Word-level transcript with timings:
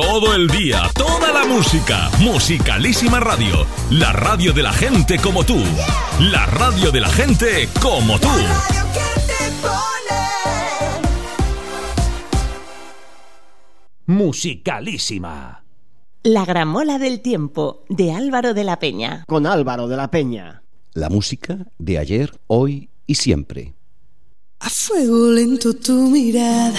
todo 0.00 0.32
el 0.32 0.46
día, 0.46 0.82
toda 0.94 1.32
la 1.32 1.44
música. 1.44 2.08
Musicalísima 2.20 3.18
Radio, 3.18 3.66
la 3.90 4.12
radio 4.12 4.52
de 4.52 4.62
la 4.62 4.72
gente 4.72 5.18
como 5.18 5.42
tú. 5.42 5.56
La 6.20 6.46
radio 6.46 6.92
de 6.92 7.00
la 7.00 7.08
gente 7.08 7.68
como 7.82 8.16
tú. 8.20 8.28
Musicalísima. 14.06 15.64
La 16.22 16.44
gramola 16.44 17.00
del 17.00 17.20
tiempo 17.20 17.82
de 17.88 18.12
Álvaro 18.12 18.54
de 18.54 18.62
la 18.62 18.78
Peña. 18.78 19.24
Con 19.26 19.48
Álvaro 19.48 19.88
de 19.88 19.96
la 19.96 20.12
Peña. 20.12 20.62
La 20.94 21.08
música 21.08 21.66
de 21.76 21.98
ayer, 21.98 22.38
hoy 22.46 22.88
y 23.04 23.16
siempre. 23.16 23.74
A 24.60 24.70
fuego 24.70 25.30
lento 25.32 25.72
tu 25.72 25.92
mirada, 26.10 26.78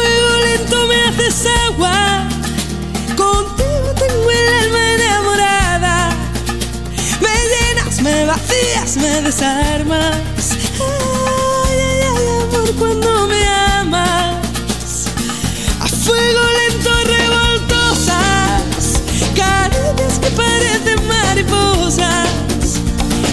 A 0.00 0.02
fuego 0.02 0.36
lento 0.46 0.86
me 0.86 0.96
haces 1.02 1.46
agua, 1.66 2.26
contigo 3.16 3.92
tengo 3.98 4.30
el 4.30 4.48
alma 4.62 4.94
enamorada. 4.94 6.10
Me 7.20 7.34
llenas, 7.50 8.00
me 8.00 8.24
vacías, 8.24 8.96
me 8.96 9.20
desarmas. 9.20 10.16
Ay, 10.80 11.78
ay, 11.90 12.00
ay, 12.16 12.26
amor, 12.42 12.74
cuando 12.78 13.26
me 13.26 13.46
amas. 13.46 15.06
A 15.80 15.86
fuego 15.86 16.40
lento 16.60 16.90
revoltosas, 17.04 19.02
caricias 19.36 20.18
que 20.18 20.30
parecen 20.30 21.06
mariposas 21.08 22.28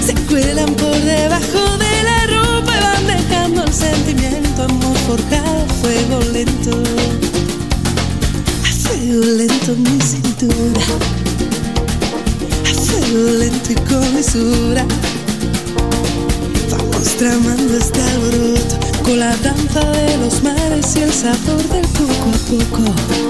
se 0.06 0.14
cuelan 0.26 0.74
por 0.76 0.96
debajo 0.96 1.78
de 1.78 1.87
fuego 5.82 6.20
lento, 6.32 6.72
a 8.64 8.72
fuego 8.84 9.26
lento 9.38 9.76
mi 9.76 10.00
cintura, 10.02 10.82
a 12.66 12.74
fuego 12.74 13.32
lento 13.38 13.72
y 13.72 13.76
con 13.76 14.14
mesura. 14.14 14.86
Vamos 16.72 17.08
tramando 17.18 17.78
este 17.78 18.02
alboroto 18.02 18.78
con 19.04 19.20
la 19.20 19.36
danza 19.38 19.80
de 19.92 20.18
los 20.18 20.44
mares 20.44 20.96
y 20.96 21.02
el 21.02 21.14
sabor 21.14 21.64
del 21.70 21.88
poco 21.90 22.30
a 22.34 22.84
poco. 22.84 23.27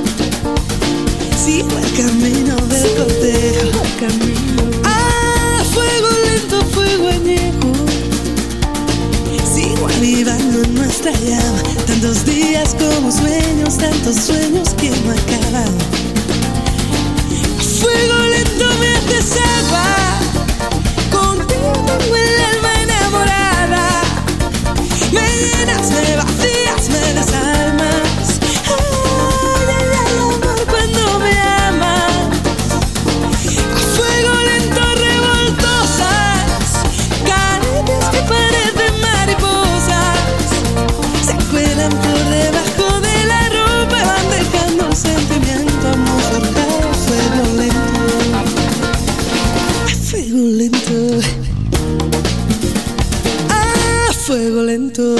Fuego 54.37 54.61
lento. 54.61 55.15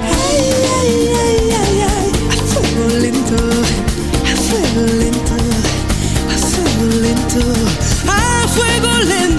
Ay, 0.00 0.38
ay, 0.78 0.92
ay, 1.24 1.40
ay, 1.60 1.76
ay. 1.92 2.08
A 2.30 2.36
fuego 2.50 2.84
lento. 3.02 3.36
A 4.24 4.34
fuego 4.46 4.82
lento. 5.00 5.36
A 6.32 6.36
fuego 6.50 6.84
lento. 7.04 7.42
A 8.08 8.48
fuego 8.48 8.92
lento. 9.04 9.31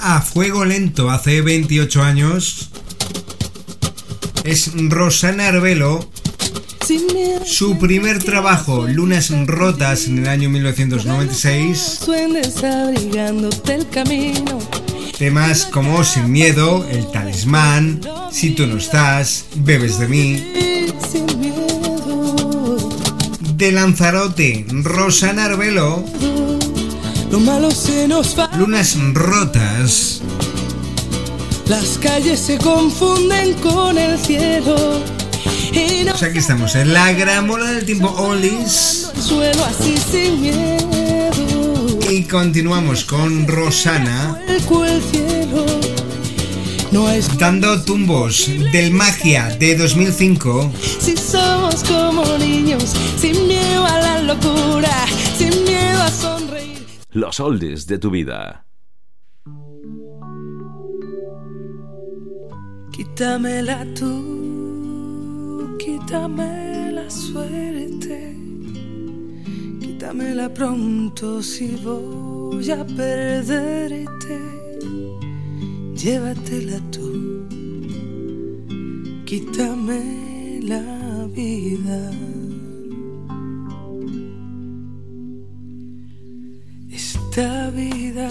A 0.00 0.20
fuego 0.20 0.64
lento 0.64 1.10
hace 1.10 1.42
28 1.42 2.02
años. 2.02 2.70
Es 4.42 4.72
Rosana 4.74 5.46
Arbelo. 5.46 6.10
Su 7.44 7.78
primer 7.78 8.20
trabajo, 8.20 8.88
Lunas 8.88 9.30
Rotas, 9.46 10.08
en 10.08 10.18
el 10.18 10.28
año 10.28 10.50
1996. 10.50 12.00
Duendes 12.04 12.64
abrigándote 12.64 13.74
el 13.74 13.88
camino. 13.88 14.58
Temas 15.16 15.66
como 15.66 16.02
Sin 16.02 16.32
Miedo, 16.32 16.84
El 16.90 17.08
Talismán, 17.12 18.00
Si 18.32 18.50
tú 18.50 18.66
no 18.66 18.76
estás, 18.76 19.44
Bebes 19.54 20.00
de 20.00 20.08
mí. 20.08 20.52
De 23.54 23.70
Lanzarote, 23.70 24.66
Rosana 24.68 25.44
Arbelo. 25.44 26.04
Lo 27.30 27.38
malo 27.38 27.70
se 27.70 28.08
nos 28.08 28.36
va. 28.36 28.50
Lunas 28.56 28.96
Rotas. 29.14 30.20
Las 31.68 31.98
calles 31.98 32.40
se 32.40 32.58
confunden 32.58 33.54
con 33.54 33.96
el 33.96 34.18
cielo. 34.18 35.00
No 36.04 36.10
Pues 36.10 36.22
aquí 36.24 36.38
estamos, 36.38 36.74
en 36.74 36.92
la 36.92 37.12
gramola 37.12 37.70
del 37.70 37.84
tiempo 37.84 38.08
suelo 39.16 39.64
así 39.64 39.94
sin 40.10 40.40
miedo. 40.40 41.98
Y 42.10 42.24
continuamos 42.24 43.04
con 43.04 43.46
Rosana. 43.46 44.36
Dando 47.38 47.80
tumbos 47.82 48.50
del 48.72 48.90
Magia 48.90 49.56
de 49.58 49.76
2005. 49.76 50.72
si 51.00 51.16
somos 51.16 51.84
como 51.84 52.24
niños, 52.38 52.92
sin 53.20 53.46
miedo 53.46 53.86
a 53.86 53.98
la 54.00 54.22
locura. 54.22 54.90
Los 57.12 57.40
oldies 57.40 57.86
de 57.86 57.98
tu 57.98 58.10
vida. 58.10 58.66
Quítamela 62.92 63.86
tú, 63.94 65.76
quítame 65.78 66.92
la 66.92 67.08
suerte, 67.10 68.36
quítamela 69.80 70.52
pronto 70.52 71.42
si 71.42 71.76
voy 71.82 72.70
a 72.70 72.84
perderte, 72.84 74.38
llévatela 75.94 76.78
tú, 76.90 77.46
quítame 79.24 80.60
la 80.62 81.26
vida. 81.34 82.29
Esta 87.32 87.70
vida 87.70 88.28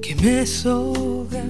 que 0.00 0.14
me 0.14 0.46
sobra 0.46 1.44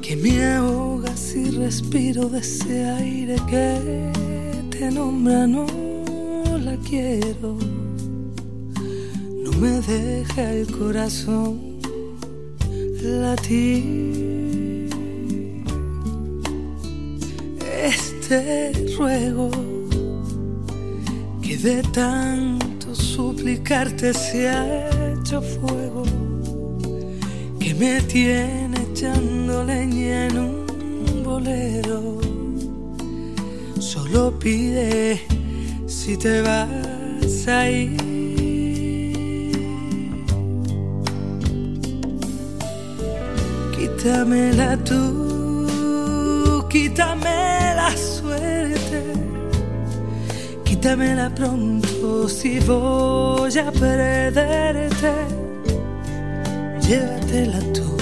que 0.00 0.14
me 0.14 0.46
ahoga 0.54 1.16
si 1.16 1.50
respiro 1.50 2.28
de 2.28 2.38
ese 2.38 2.84
aire 2.90 3.34
que 3.48 4.70
te 4.70 4.88
nombra, 4.92 5.48
no 5.48 5.66
la 6.62 6.76
quiero. 6.88 7.58
No 9.42 9.50
me 9.58 9.80
deja 9.80 10.52
el 10.52 10.70
corazón 10.78 11.80
latir. 13.02 14.90
Este 17.82 18.94
ruego 18.96 19.50
que 21.42 21.58
de 21.58 21.82
tanto 21.82 22.69
suplicarte 23.20 24.14
se 24.14 24.48
ha 24.48 24.64
hecho 25.12 25.42
fuego 25.42 26.04
que 27.60 27.74
me 27.74 28.00
tiene 28.14 28.76
echando 28.90 29.62
leña 29.62 30.26
en 30.28 30.38
un 30.38 31.22
bolero. 31.22 32.18
Solo 33.78 34.22
pide 34.38 35.20
si 35.86 36.16
te 36.16 36.40
vas 36.40 37.46
a 37.46 37.68
ir. 37.68 37.98
Quítamela 43.76 44.78
tú, 44.88 46.64
quítame 46.70 47.74
la 47.80 47.90
suerte, 47.96 48.98
quítamela 50.80 51.28
pronto 51.28 52.26
si 52.26 52.58
voy 52.60 53.58
a 53.58 53.70
perderte, 53.70 55.12
llévatela 56.80 57.60
tú 57.74 57.96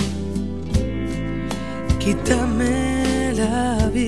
quítame 1.99 3.33
la 3.35 3.91
vida. 3.93 4.08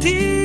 De 0.00 0.39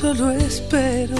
Solo 0.00 0.30
espero 0.30 1.16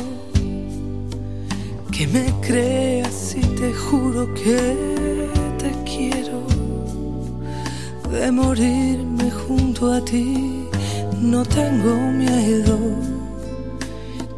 que 1.90 2.06
me 2.08 2.26
creas 2.42 3.34
y 3.34 3.40
te 3.40 3.72
juro 3.72 4.34
que 4.34 4.76
te 5.56 5.72
quiero 5.90 6.42
de 8.12 8.30
morirme 8.30 9.30
junto 9.30 9.94
a 9.94 10.04
ti. 10.04 10.68
No 11.22 11.42
tengo 11.42 11.94
miedo, 12.22 12.78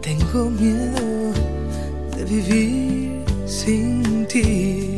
tengo 0.00 0.50
miedo 0.50 1.32
de 2.16 2.24
vivir 2.24 3.24
sin 3.44 4.24
ti. 4.28 4.97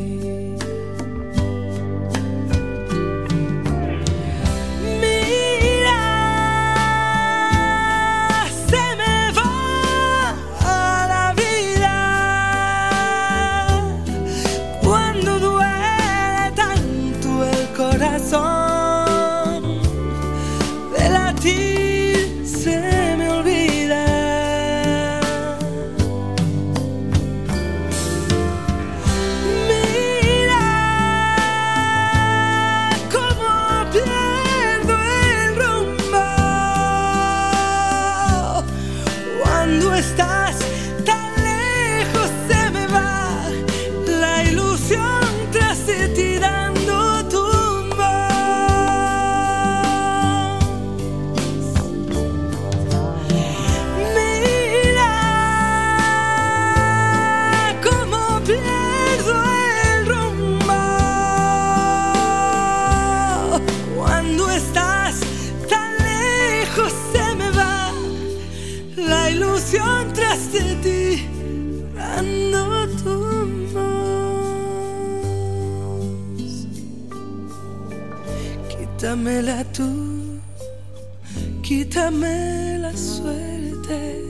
Quítame 81.71 82.79
la 82.79 82.93
suerte, 82.97 84.25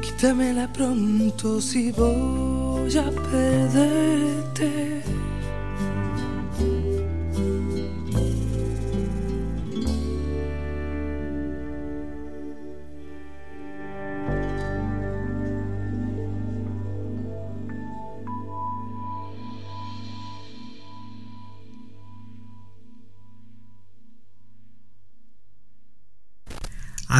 quítamela 0.00 0.72
pronto 0.72 1.60
si 1.60 1.90
voy 1.90 2.96
a 2.96 3.10
perderte. 3.32 5.02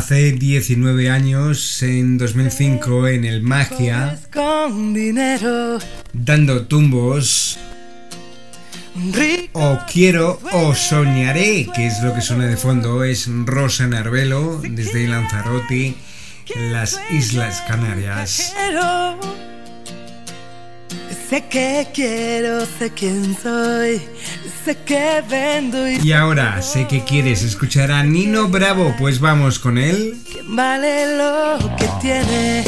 Hace 0.05 0.33
19 0.33 1.09
años, 1.09 1.83
en 1.83 2.19
2005, 2.19 3.09
en 3.09 3.25
el 3.25 3.41
Magia, 3.41 4.21
dando 6.13 6.67
tumbos, 6.67 7.59
o 9.55 9.79
quiero 9.91 10.39
o 10.53 10.75
soñaré, 10.75 11.67
que 11.75 11.87
es 11.87 12.03
lo 12.03 12.15
que 12.15 12.21
suena 12.21 12.45
de 12.45 12.59
fondo, 12.59 13.03
es 13.03 13.31
Rosa 13.47 13.87
Narvelo 13.87 14.61
desde 14.61 15.09
Lanzarote, 15.09 15.95
las 16.55 17.01
Islas 17.11 17.63
Canarias. 17.67 18.53
Sé 21.35 21.47
que 21.51 21.89
quiero, 21.93 22.65
sé 22.79 22.93
quién 22.95 23.37
soy, 23.43 24.01
sé 24.65 24.77
que 24.87 25.21
vendo 25.29 25.89
y... 25.89 26.13
ahora, 26.13 26.63
sé 26.63 26.87
que 26.87 27.03
quieres 27.03 27.43
escuchar 27.43 27.91
a 27.91 28.05
Nino 28.05 28.47
Bravo, 28.47 28.95
pues 29.01 29.19
vamos 29.19 29.59
con 29.59 29.77
él. 29.77 30.17
vale 30.47 31.17
lo 31.17 31.59
que 31.77 31.89
tiene? 32.01 32.63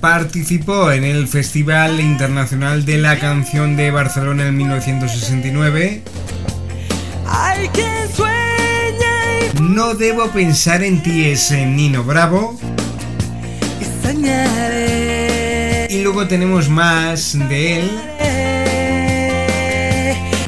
Participó 0.00 0.92
en 0.92 1.04
el 1.04 1.28
Festival 1.28 2.00
Internacional 2.00 2.86
de 2.86 2.96
la 2.96 3.18
Canción 3.18 3.76
de 3.76 3.90
Barcelona 3.90 4.46
en 4.46 4.56
1969. 4.56 6.02
Hay 7.26 7.68
quien 7.68 8.14
sueña 8.16 9.52
No 9.60 9.92
debo 9.92 10.28
pensar 10.28 10.82
en 10.82 11.02
ti 11.02 11.26
es 11.26 11.50
Nino 11.50 12.02
Bravo. 12.02 12.58
Y 13.78 14.06
soñaré 14.06 14.99
y 15.90 16.02
luego 16.02 16.28
tenemos 16.28 16.68
más 16.68 17.36
de 17.48 17.80
él. 17.80 17.90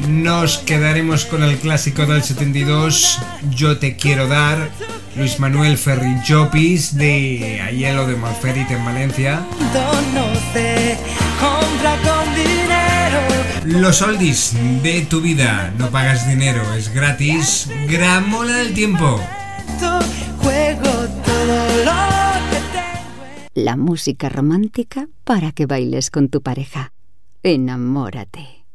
Nos 0.07 0.57
quedaremos 0.59 1.25
con 1.25 1.43
el 1.43 1.57
clásico 1.57 2.05
del 2.05 2.23
72, 2.23 3.19
Yo 3.49 3.77
te 3.77 3.97
quiero 3.97 4.29
dar, 4.29 4.69
Luis 5.17 5.41
Manuel 5.41 5.77
Ferri 5.77 6.15
Jopis 6.25 6.95
de 6.95 7.61
Ayelo 7.61 8.07
de 8.07 8.15
Malferit 8.15 8.71
en 8.71 8.85
Valencia. 8.85 9.45
Los 13.65 14.01
oldies 14.01 14.53
de 14.81 15.01
tu 15.01 15.19
vida, 15.19 15.73
no 15.77 15.89
pagas 15.89 16.25
dinero, 16.25 16.61
es 16.73 16.93
gratis. 16.93 17.67
Gramola 17.89 18.53
del 18.53 18.73
tiempo. 18.73 19.19
Juego 20.41 21.07
todo 21.25 21.83
lo 21.83 22.12
la 23.53 23.75
música 23.75 24.29
romántica 24.29 25.07
para 25.23 25.51
que 25.51 25.65
bailes 25.65 26.09
con 26.09 26.29
tu 26.29 26.41
pareja. 26.41 26.91
Enamórate. 27.43 28.65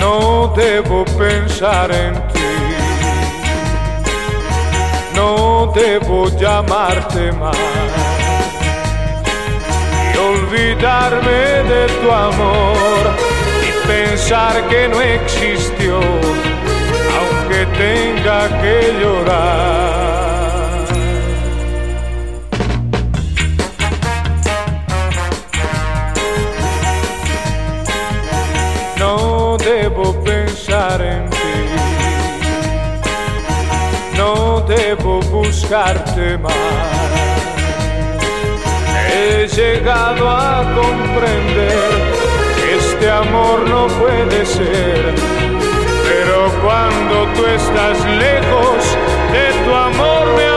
No 0.00 0.52
debo 0.56 1.04
pensar 1.04 1.90
en 1.92 2.14
ti. 2.32 2.40
No 5.14 5.72
debo 5.74 6.28
llamarte 6.38 7.32
más 7.32 8.07
olvidarme 10.48 11.62
de 11.68 11.86
tu 12.00 12.10
amor 12.10 13.14
y 13.62 13.86
pensar 13.86 14.66
que 14.68 14.88
no 14.88 15.00
existió, 15.00 16.00
aunque 17.18 17.66
tenga 17.76 18.48
que 18.60 18.94
llorar. 19.00 20.08
No 28.98 29.56
debo 29.58 30.14
pensar 30.24 31.00
en 31.02 31.28
ti, 31.30 31.36
no 34.16 34.60
debo 34.62 35.20
buscarte 35.20 36.38
más 36.38 37.37
he 39.18 39.48
llegado 39.48 40.30
a 40.30 40.62
comprender 40.80 41.88
que 42.56 42.76
este 42.76 43.10
amor 43.10 43.68
no 43.68 43.86
puede 44.00 44.46
ser. 44.46 45.14
Pero 46.08 46.50
cuando 46.62 47.14
tú 47.34 47.46
estás 47.46 47.96
lejos 48.26 48.78
de 49.34 49.46
tu 49.64 49.74
amor 49.74 50.24
me 50.36 50.47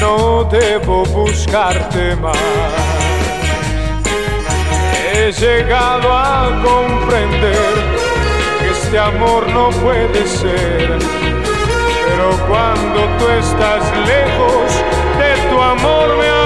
no 0.00 0.44
debo 0.44 1.04
buscarte 1.06 2.14
más. 2.16 2.36
He 5.12 5.32
llegado 5.32 6.12
a 6.12 6.62
comprender 6.62 7.74
que 8.60 8.70
este 8.70 8.98
amor 8.98 9.48
no 9.48 9.70
puede 9.70 10.26
ser. 10.28 10.98
Pero 12.06 12.30
cuando 12.46 13.00
tú 13.18 13.28
estás 13.30 13.82
lejos 14.06 14.72
de 15.18 15.50
tu 15.50 15.60
amor 15.60 16.16
me 16.18 16.37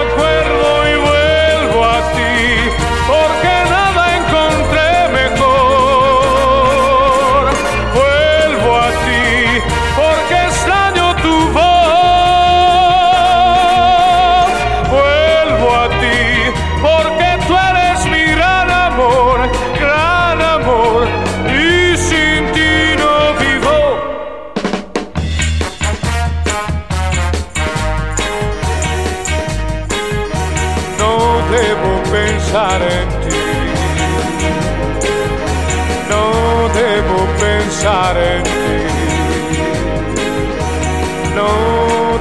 pensar 37.83 38.17
en 38.17 38.43
ti. 38.45 38.49
No 41.35 41.49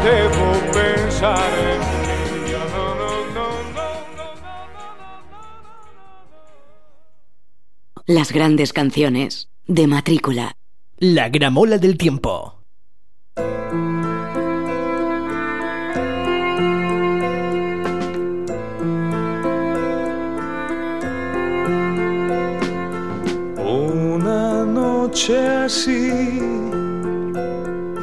debo 0.04 0.48
pensar 0.74 1.52
en 1.60 1.80
ti. 1.82 2.52
No, 2.52 2.62
no, 2.74 2.86
no, 2.96 3.10
no, 3.36 3.46
no, 3.76 3.88
no. 4.18 4.30
Las 8.08 8.32
grandes 8.32 8.74
canciones 8.74 9.50
de 9.68 9.86
matrícula. 9.86 10.58
La 10.98 11.30
gramola 11.30 11.78
del 11.78 11.96
tiempo. 11.98 12.58
Noche 25.12 25.46
así, 25.66 26.40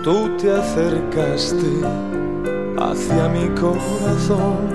tú 0.05 0.29
te 0.37 0.50
acercaste 0.50 1.71
hacia 2.79 3.29
mi 3.29 3.49
corazón. 3.59 4.75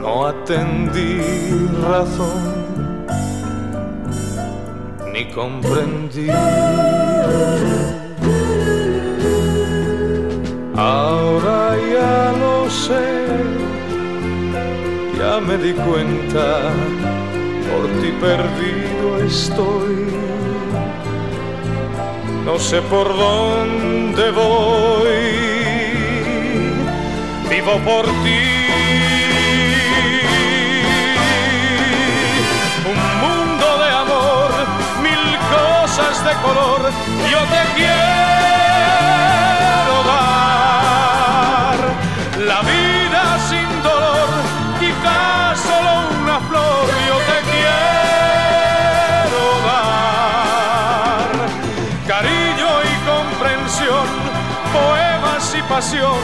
No 0.00 0.26
atendí 0.26 1.20
razón, 1.82 3.04
ni 5.12 5.26
comprendí. 5.30 6.30
Ahora 10.74 11.76
ya 11.92 12.32
lo 12.40 12.70
sé, 12.70 13.26
ya 15.18 15.38
me 15.40 15.58
di 15.58 15.74
cuenta 15.74 17.13
ti 18.00 18.10
perdido 18.20 19.22
estoy. 19.24 19.94
no 22.44 22.58
sé 22.58 22.80
por 22.82 23.08
dónde 23.16 24.30
voy, 24.30 25.08
vivo 27.50 27.78
por 27.84 28.04
ti. 28.22 28.42
Un 32.92 33.00
mundo 33.24 33.66
de 33.82 33.90
amor, 34.04 34.50
mil 35.02 35.24
cosas 35.56 36.14
de 36.24 36.32
color, 36.46 36.82
yo 37.32 37.40
te 37.54 37.62
quiero 37.76 37.94
dar. 40.12 41.78
La 42.50 42.60
vida 42.62 43.22
sin 43.48 43.68
dolor, 43.82 44.28
quizás 44.78 45.58
solo 45.60 45.92
una 46.22 46.38
flor, 46.40 46.86
yo 47.08 47.16
te 47.30 47.33
pasión, 55.68 56.16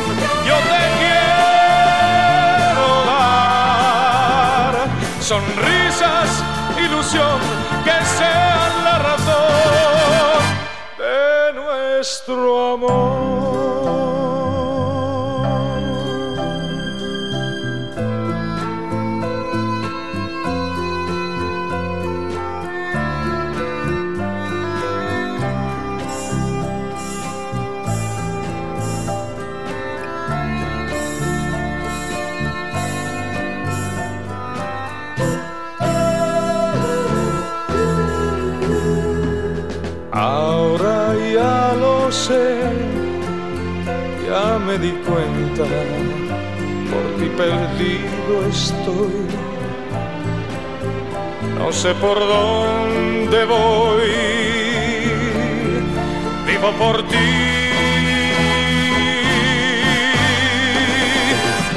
yo 0.47 0.57
te 0.71 0.83
quiero 1.01 2.87
dar. 3.07 4.75
Sonrisas, 5.21 6.29
ilusión, 6.79 7.39
que 7.85 8.05
sean 8.19 8.85
la 8.85 8.99
razón 8.99 10.43
de 10.99 11.53
nuestro 11.55 12.75
amor. 12.75 13.50
Me 44.71 44.79
di 44.79 44.93
cuenta, 45.05 45.65
por 46.91 47.05
ti 47.19 47.29
perdido 47.37 48.47
estoy. 48.49 49.27
No 51.59 51.73
sé 51.73 51.93
por 51.95 52.19
dónde 52.21 53.45
voy, 53.47 54.11
vivo 56.47 56.71
por 56.79 56.97
ti. 57.09 57.31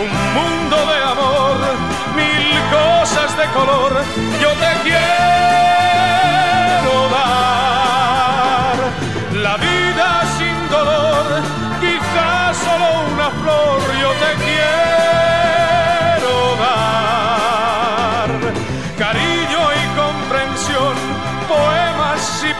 Un 0.03 0.13
mundo 0.37 0.77
de 0.91 0.97
amor, 1.13 1.57
mil 2.15 2.49
cosas 2.77 3.35
de 3.39 3.45
color, 3.57 3.91
yo 4.41 4.49
te 4.61 4.71
quiero 4.83 5.42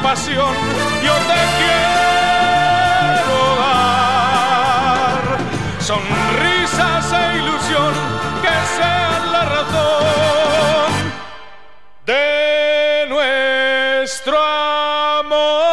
pasión, 0.04 0.54
yo 1.04 1.14
te 1.30 1.40
quiero 1.60 3.38
dar. 3.62 5.24
Sonrisas 5.80 7.06
e 7.14 7.38
ilusión, 7.38 7.94
que 8.44 8.56
sean 8.78 9.32
la 9.32 9.44
razón 9.46 10.92
de 12.06 13.06
nuestro 13.08 14.38
amor. 14.38 15.64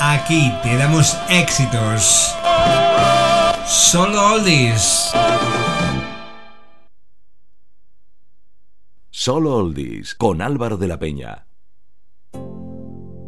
Aquí 0.00 0.52
te 0.62 0.76
damos 0.76 1.16
éxitos. 1.28 2.34
Solo 3.64 4.32
oldies. 4.34 5.14
Solo 9.26 9.56
Oldies 9.56 10.14
con 10.14 10.42
Álvaro 10.42 10.76
de 10.76 10.86
la 10.86 10.98
Peña. 10.98 11.46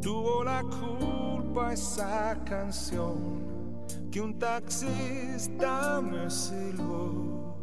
Tuvo 0.02 0.44
la 0.44 0.62
culpa 0.62 1.72
esa 1.72 2.38
canción 2.44 3.88
que 4.12 4.20
un 4.20 4.38
taxista 4.38 6.02
me 6.02 6.28
silbó. 6.28 7.56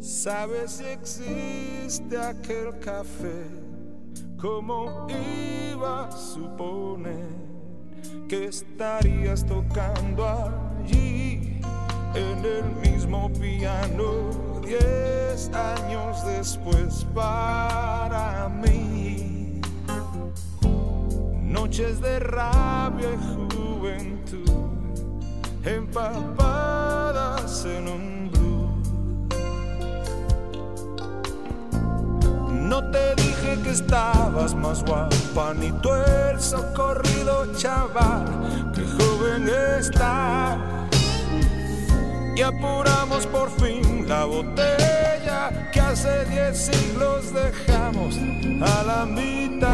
¿Sabes 0.00 0.78
si 0.78 0.84
existe 0.84 2.16
aquel 2.16 2.78
café? 2.78 3.50
¿Cómo 4.40 5.06
iba 5.10 6.06
a 6.06 6.10
suponer 6.10 7.36
que 8.30 8.46
estarías 8.46 9.44
tocando 9.44 10.26
allí 10.26 11.55
en 12.16 12.44
el 12.44 12.64
mismo 12.82 13.30
piano 13.32 14.30
diez 14.64 15.50
años 15.52 16.24
después 16.24 17.04
para 17.14 18.48
mí? 18.48 19.60
Noches 21.42 22.00
de 22.00 22.18
rabia 22.20 23.08
y 23.12 23.18
juventud 23.34 24.50
empapadas 25.64 27.64
en 27.64 27.88
un 27.88 28.30
blues. 28.32 28.88
No 32.50 32.90
te 32.90 33.14
dije 33.16 33.58
que 33.62 33.70
estabas 33.70 34.54
más 34.54 34.84
guapa, 34.84 35.54
ni 35.54 35.70
tú 35.82 35.90
el 35.92 36.40
socorrido 36.40 37.52
chaval, 37.56 38.72
que 38.74 38.82
joven 38.82 39.48
está. 39.78 40.25
Y 42.36 42.42
apuramos 42.42 43.26
por 43.28 43.50
fin 43.58 44.06
la 44.06 44.26
botella 44.26 45.70
que 45.72 45.80
hace 45.80 46.26
diez 46.26 46.66
siglos 46.66 47.32
dejamos 47.32 48.14
a 48.60 48.82
la 48.82 49.06
mitad. 49.06 49.70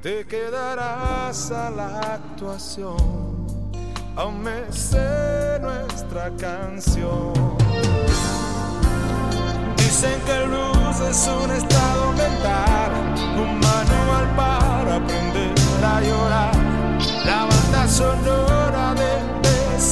Te 0.00 0.24
quedarás 0.24 1.50
a 1.50 1.68
la 1.70 2.00
actuación, 2.14 3.46
aún 4.16 4.42
me 4.42 4.72
sé 4.72 5.60
nuestra 5.60 6.30
canción. 6.38 7.34
Dicen 9.76 10.18
que 10.24 10.32
el 10.32 10.48
blues 10.48 11.00
es 11.00 11.28
un 11.28 11.50
estado 11.50 12.12
mental, 12.12 12.92
un 13.36 13.60
manual 13.60 14.36
para 14.36 14.96
aprender 14.96 15.52
a 15.84 16.00
llorar. 16.00 16.54
La 17.26 17.44
banda 17.44 17.86
sonora 17.86 18.94
del 18.94 19.41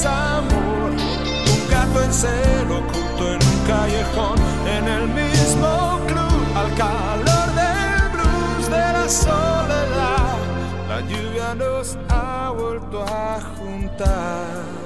un 0.09 1.69
gato 1.69 2.01
en 2.03 2.13
celo 2.13 2.79
oculto 2.79 3.33
en 3.33 3.39
un 3.47 3.67
callejón, 3.67 4.37
en 4.65 4.87
el 4.87 5.07
mismo 5.09 5.99
club, 6.07 6.41
al 6.55 6.73
calor 6.75 7.47
del 7.55 8.09
blues 8.13 8.69
de 8.69 8.93
la 8.93 9.09
soledad. 9.09 10.37
La 10.89 11.01
lluvia 11.01 11.53
nos 11.55 11.97
ha 12.09 12.51
vuelto 12.57 13.03
a 13.03 13.39
juntar. 13.57 14.80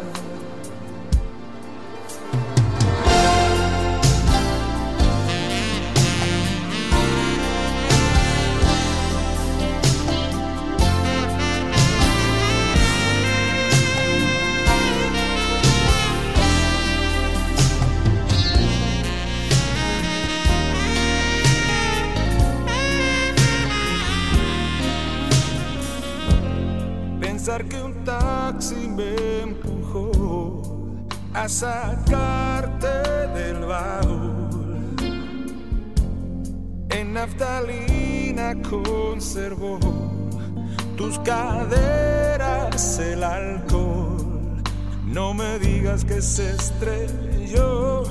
Se 46.25 46.55
estrelló 46.55 48.01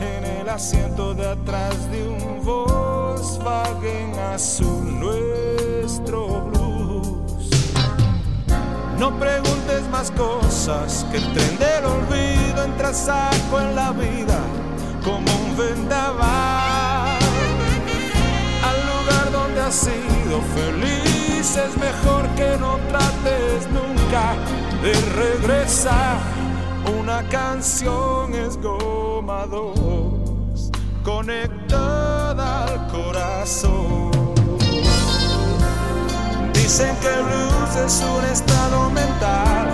en 0.00 0.24
el 0.24 0.48
asiento 0.48 1.14
de 1.14 1.30
atrás 1.30 1.90
de 1.90 2.08
un 2.08 2.44
Volkswagen 2.44 4.16
azul 4.32 5.00
nuestro 5.00 6.42
blues. 6.42 7.50
No 8.98 9.18
preguntes 9.18 9.82
más 9.90 10.12
cosas 10.12 11.04
que 11.10 11.16
el 11.16 11.32
tren 11.32 11.58
del 11.58 11.84
olvido 11.86 12.62
entra 12.62 12.94
saco 12.94 13.60
en 13.60 13.74
la 13.74 13.90
vida 13.90 14.38
como 15.04 15.26
un 15.44 15.56
vendaval. 15.56 17.18
Al 18.62 18.80
lugar 18.86 19.32
donde 19.32 19.60
has 19.60 19.74
sido 19.74 20.40
feliz 20.54 21.56
es 21.56 21.76
mejor 21.76 22.28
que 22.36 22.56
no 22.58 22.78
trates 22.88 23.66
nunca 23.72 24.36
de 24.82 24.92
regresar. 25.16 26.39
Una 26.86 27.22
canción 27.28 28.34
es 28.34 28.56
goma 28.60 29.46
dos, 29.46 30.70
conectada 31.04 32.64
al 32.64 32.86
corazón. 32.88 34.10
Dicen 36.54 36.96
que 37.00 37.08
el 37.08 37.22
blues 37.22 37.76
es 37.84 38.02
un 38.02 38.24
estado 38.24 38.90
mental, 38.90 39.68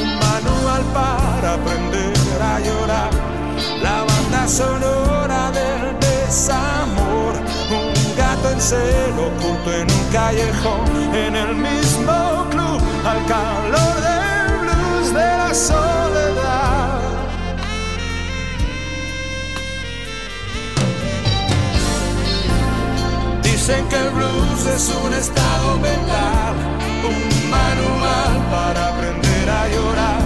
un 0.00 0.14
manual 0.18 0.82
para 0.92 1.54
aprender 1.54 2.42
a 2.42 2.60
llorar. 2.60 3.10
La 3.82 4.04
banda 4.04 4.46
sonora 4.46 5.50
del 5.52 5.98
desamor, 6.00 7.34
un 7.70 8.16
gato 8.16 8.50
en 8.50 8.60
celo 8.60 9.28
oculto 9.28 9.72
en 9.72 9.90
un 9.90 10.12
callejón, 10.12 11.14
en 11.14 11.36
el 11.36 11.54
mismo 11.56 12.46
club, 12.50 12.80
al 13.06 13.24
calor 13.26 13.94
del 14.02 14.58
blues 14.58 15.14
de 15.14 15.36
la 15.38 15.54
soledad. 15.54 15.89
Dicen 23.70 23.88
que 23.88 23.96
el 23.96 24.10
blues 24.10 24.66
es 24.66 24.88
un 24.88 25.14
estado 25.14 25.78
mental, 25.78 26.56
un 27.04 27.50
manual 27.50 28.32
para 28.50 28.88
aprender 28.88 29.48
a 29.48 29.68
llorar. 29.68 30.22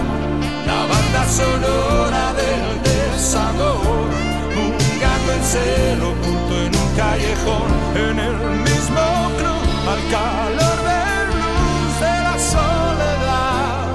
La 0.65 0.87
banda 0.87 1.27
sonora 1.29 2.33
del 2.33 2.81
desamor, 2.81 4.09
un 4.57 4.73
gato 4.99 5.31
en 5.31 5.43
celo 5.43 6.09
oculto 6.13 6.53
en 6.65 6.75
un 6.75 6.89
callejón, 6.97 7.69
en 7.95 8.17
el 8.17 8.35
mismo 8.63 9.05
club, 9.37 9.65
al 9.93 10.01
calor 10.09 10.77
del 10.89 11.27
blues 11.35 11.99
de 11.99 12.15
la 12.27 12.37
soledad. 12.39 13.85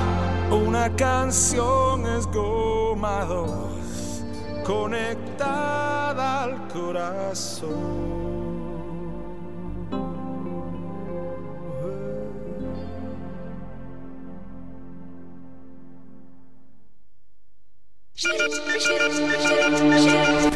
Una 0.64 0.86
canción 0.94 2.06
es 2.06 2.24
goma 2.28 3.24
dos, 3.24 4.22
conectada 4.64 6.44
al 6.44 6.68
corazón. 6.68 8.19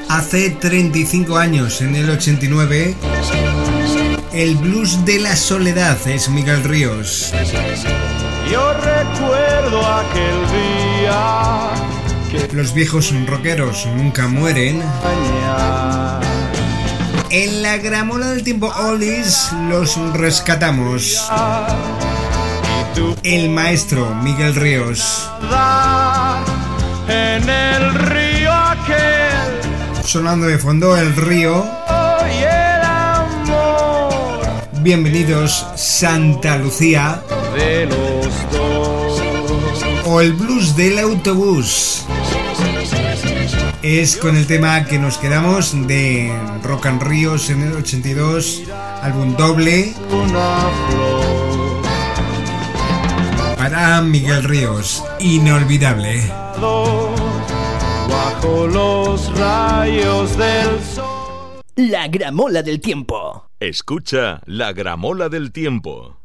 Hace 0.09 0.51
35 0.51 1.37
años, 1.37 1.81
en 1.81 1.97
el 1.97 2.11
89, 2.11 2.95
el 4.33 4.57
blues 4.57 5.05
de 5.07 5.21
la 5.21 5.35
soledad 5.35 5.97
es 6.07 6.29
Miguel 6.29 6.63
Ríos. 6.65 7.33
Yo 8.51 8.73
recuerdo 8.75 9.87
aquel 9.87 10.37
día 11.01 11.71
que 12.31 12.55
Los 12.55 12.75
viejos 12.75 13.13
rockeros 13.27 13.87
nunca 13.97 14.29
mueren. 14.29 14.83
En 17.31 17.63
la 17.63 17.79
gramola 17.79 18.31
del 18.33 18.45
tiempo 18.45 18.73
Oldies 18.77 19.51
los 19.71 19.97
rescatamos. 20.13 21.31
El 23.23 23.49
maestro 23.49 24.15
Miguel 24.17 24.55
Ríos. 24.55 25.31
En 27.09 27.49
el 27.49 27.95
río 27.95 28.53
aquel 28.53 30.05
Sonando 30.05 30.47
de 30.47 30.59
fondo 30.59 30.97
el 30.97 31.15
río. 31.17 31.65
y 32.31 32.43
el 32.43 32.83
amor 32.83 34.47
Bienvenidos 34.81 35.67
Santa 35.77 36.57
Lucía 36.59 37.23
de 37.57 37.87
los 37.87 38.27
dos. 38.53 39.23
o 40.05 40.21
el 40.21 40.33
blues 40.35 40.77
del 40.77 40.99
autobús. 40.99 42.05
Es 43.83 44.17
con 44.17 44.37
el 44.37 44.47
tema 44.47 44.85
que 44.85 44.99
nos 44.99 45.19
quedamos 45.19 45.87
de 45.87 46.33
Rock 46.63 46.87
and 46.87 47.03
Ríos 47.03 47.51
en 47.51 47.63
el 47.63 47.75
82, 47.75 48.63
álbum 49.03 49.37
doble 49.37 49.95
Una 50.11 50.69
flor 50.89 51.35
para 53.57 54.01
Miguel 54.03 54.45
Ríos, 54.45 55.03
inolvidable. 55.21 56.44
Bajo 58.09 58.67
los 58.67 59.39
rayos 59.39 60.37
del 60.37 60.81
sol. 60.83 61.61
La 61.77 62.09
gramola 62.09 62.63
del 62.63 62.81
tiempo. 62.81 63.47
Escucha 63.61 64.41
la 64.47 64.73
gramola 64.73 65.29
del 65.29 65.53
tiempo. 65.53 66.17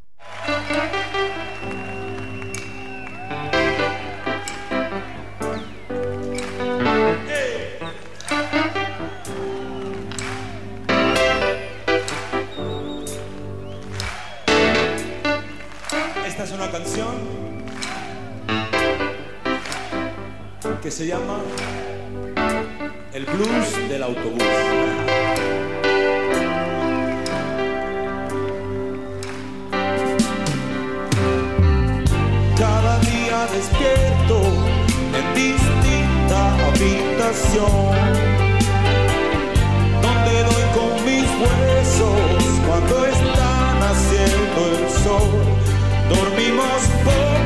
Esta 16.26 16.44
es 16.44 16.52
una 16.52 16.70
canción 16.72 17.39
que 20.90 20.96
se 20.96 21.06
llama 21.06 21.38
El 23.14 23.24
blues 23.26 23.90
del 23.90 24.02
autobús. 24.02 24.44
Cada 32.58 33.00
día 33.02 33.38
despierto 33.54 34.38
en 35.20 35.26
distinta 35.36 36.40
habitación, 36.70 37.94
donde 40.02 40.36
doy 40.50 40.66
con 40.78 40.92
mis 41.06 41.30
huesos 41.44 42.20
cuando 42.66 43.06
está 43.06 43.52
naciendo 43.86 44.60
el 44.72 44.90
sol. 45.04 45.30
Dormimos 46.10 46.82
poco 47.06 47.39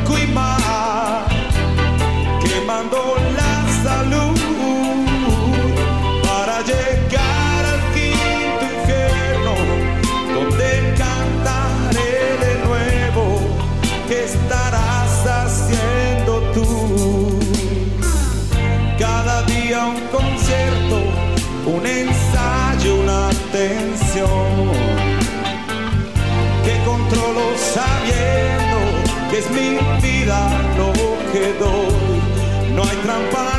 trampa 33.03 33.52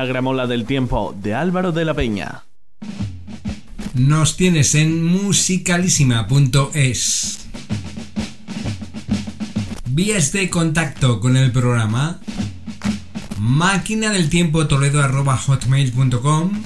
La 0.00 0.06
gramola 0.06 0.46
del 0.46 0.64
tiempo 0.64 1.14
de 1.14 1.34
Álvaro 1.34 1.72
de 1.72 1.84
la 1.84 1.92
Peña. 1.92 2.44
Nos 3.92 4.38
tienes 4.38 4.74
en 4.74 5.04
musicalísima.es. 5.04 7.40
Vías 9.90 10.32
de 10.32 10.48
contacto 10.48 11.20
con 11.20 11.36
el 11.36 11.52
programa. 11.52 12.18
Máquina 13.38 14.08
del 14.08 14.30
tiempo 14.30 14.66
toledo 14.66 15.02
hotmail.com. 15.02 16.62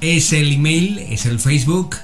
Es 0.00 0.32
el 0.32 0.52
email, 0.52 1.00
es 1.00 1.26
el 1.26 1.40
Facebook. 1.40 1.96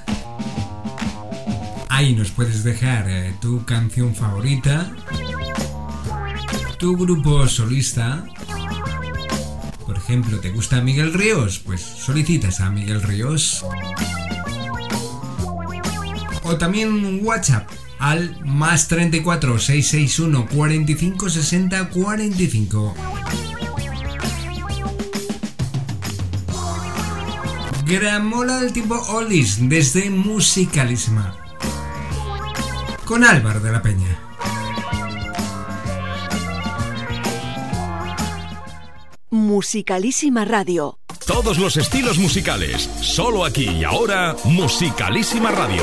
Ahí 1.87 2.13
nos 2.15 2.31
puedes 2.31 2.65
dejar 2.65 3.09
eh, 3.09 3.33
tu 3.39 3.63
canción 3.63 4.13
favorita, 4.13 4.91
tu 6.77 6.97
grupo 6.97 7.47
solista 7.47 8.25
ejemplo, 9.97 10.39
¿te 10.39 10.51
gusta 10.51 10.81
Miguel 10.81 11.13
Ríos? 11.13 11.59
Pues 11.59 11.81
solicitas 11.81 12.59
a 12.59 12.69
Miguel 12.69 13.01
Ríos. 13.01 13.65
O 16.43 16.57
también 16.57 16.93
un 16.93 17.19
WhatsApp 17.23 17.69
al 17.99 18.43
más 18.45 18.87
34 18.87 19.59
661 19.59 20.47
45 20.47 21.29
60 21.29 21.89
45. 21.89 22.95
Gramola 27.85 28.59
del 28.61 28.71
tipo 28.71 28.95
Olis 28.95 29.67
desde 29.67 30.09
Musicalisma. 30.09 31.35
Con 33.05 33.23
Álvaro 33.23 33.59
de 33.59 33.71
la 33.71 33.81
Peña. 33.81 34.28
Musicalísima 39.49 40.45
Radio. 40.45 40.99
Todos 41.25 41.57
los 41.57 41.75
estilos 41.75 42.19
musicales, 42.19 42.83
solo 43.01 43.43
aquí 43.43 43.67
y 43.67 43.83
ahora, 43.83 44.35
Musicalísima 44.43 45.49
Radio. 45.49 45.81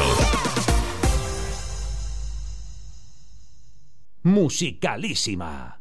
Musicalísima. 4.22 5.80